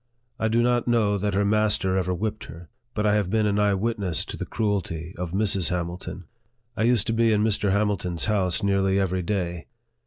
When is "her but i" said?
2.45-3.13